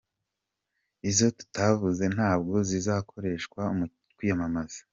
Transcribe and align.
Izo 1.09 1.27
tutavuze 1.37 2.03
ntabwo 2.15 2.55
zizakoreshwa 2.69 3.61
mu 3.77 3.85
kwiyamamaza. 4.15 4.79